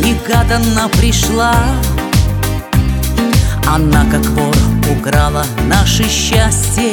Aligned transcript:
негаданно 0.00 0.88
пришла. 0.88 1.54
Она, 3.66 4.04
как 4.10 4.24
вор, 4.30 4.56
украла 4.90 5.44
наше 5.66 6.08
счастье. 6.08 6.92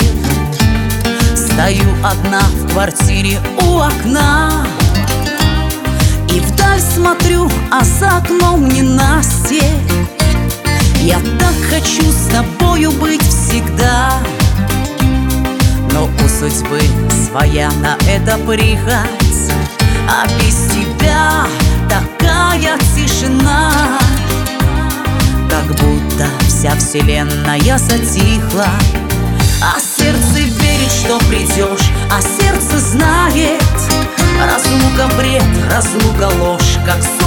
Стою 1.35 1.89
одна 2.03 2.41
в 2.41 2.71
квартире 2.71 3.39
у 3.61 3.79
окна 3.79 4.51
И 6.29 6.39
вдаль 6.39 6.79
смотрю, 6.79 7.49
а 7.71 7.83
за 7.83 8.17
окном 8.17 8.67
не 8.67 8.83
Насте 8.83 9.63
Я 11.01 11.19
так 11.39 11.55
хочу 11.69 12.03
с 12.11 12.27
тобою 12.31 12.91
быть 12.91 13.23
всегда 13.23 14.13
Но 15.91 16.05
у 16.05 16.29
судьбы 16.29 16.81
своя 17.27 17.71
на 17.81 17.97
это 18.07 18.37
прихоть. 18.37 19.53
А 20.07 20.27
без 20.39 20.55
тебя 20.71 21.47
такая 22.37 22.77
тишина. 22.95 23.71
Как 25.49 25.65
будто 25.67 26.27
вся 26.47 26.75
вселенная 26.75 27.77
затихла. 27.77 28.67
А 29.61 29.79
сердце 29.79 30.41
верит, 30.41 30.91
что 30.91 31.17
придешь 31.29 31.89
А 32.11 32.21
сердце 32.21 32.79
знает. 32.79 33.63
Разлука 34.39 35.11
бред, 35.17 35.43
разлука 35.71 36.29
ложь 36.39 36.77
Как 36.85 37.01
сон 37.01 37.26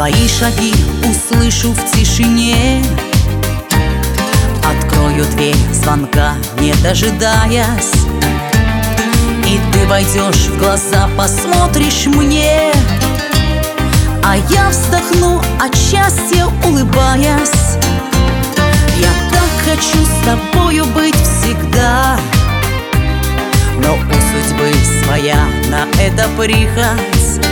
Твои 0.00 0.28
шаги 0.28 0.72
услышу 1.04 1.74
в 1.74 1.92
тишине. 1.92 2.82
Открою 4.64 5.26
дверь 5.26 5.58
звонка, 5.74 6.36
не 6.58 6.72
дожидаясь. 6.82 7.92
И 9.46 9.60
ты 9.70 9.86
войдешь 9.86 10.48
в 10.48 10.58
глаза, 10.58 11.06
посмотришь 11.18 12.06
мне. 12.06 12.72
А 14.24 14.38
я 14.38 14.70
вздохну 14.70 15.42
от 15.62 15.76
счастья, 15.76 16.46
улыбаясь. 16.66 17.76
Я 18.96 19.12
так 19.30 19.50
хочу 19.66 20.02
с 20.06 20.24
тобою 20.24 20.86
быть 20.94 21.14
всегда. 21.16 22.18
Но 23.84 23.96
у 23.96 23.98
судьбы 23.98 24.72
своя 25.04 25.44
на 25.68 25.86
это 26.00 26.26
прихоть. 26.38 27.44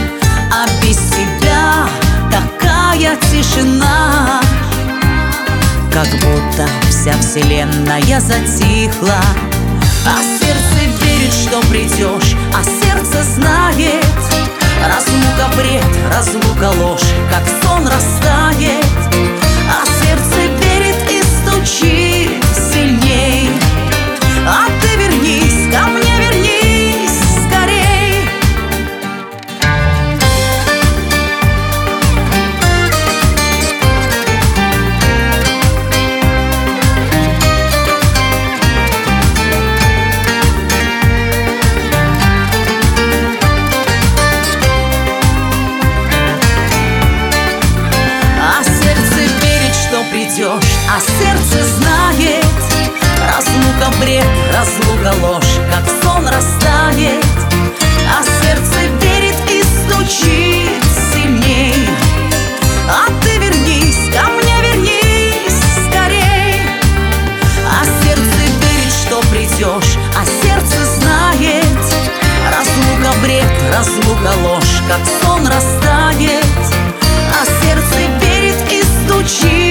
А 0.51 0.65
без 0.81 0.97
тебя 0.97 1.87
такая 2.79 3.15
тишина. 3.31 4.41
Как 5.91 6.07
будто 6.07 6.67
вся 6.89 7.13
вселенная 7.19 8.19
затихла. 8.19 9.21
А 10.05 10.21
сердце 10.39 11.03
верит, 11.03 11.33
что 11.33 11.59
придешь 11.69 12.35
А 12.53 12.63
сердце 12.63 13.23
знает. 13.23 14.05
Разлука 14.87 15.57
бред, 15.57 15.83
разлука 16.09 16.71
ложь 16.79 17.01
Как 17.29 17.43
сон 17.61 17.85
растает 17.85 18.38
много 54.99 55.15
ложь, 55.21 55.59
как 55.71 55.85
сон 56.03 56.27
растает 56.27 57.25
А 58.07 58.23
сердце 58.23 58.87
верит 59.01 59.35
и 59.47 59.63
стучит 59.63 60.83
сильней. 61.13 61.87
А 62.87 63.07
ты 63.23 63.37
вернись, 63.37 64.13
ко 64.13 64.29
мне 64.29 64.61
вернись 64.61 65.63
скорей. 65.87 66.61
А 67.69 67.85
сердце 68.03 68.39
верит, 68.61 68.93
что 69.05 69.21
придешь, 69.29 69.97
а 70.15 70.25
сердце 70.25 70.85
знает. 70.99 71.63
Разлука 72.51 73.15
бред, 73.21 73.51
разлука 73.73 74.33
ложь, 74.43 74.81
как 74.87 75.01
сон 75.21 75.45
растает 75.45 76.45
А 77.39 77.45
сердце 77.63 77.99
верит 78.21 78.71
и 78.71 78.81
стучит 78.81 79.68